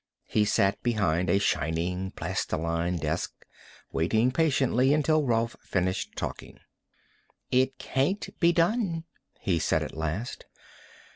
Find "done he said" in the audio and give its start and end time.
8.51-9.83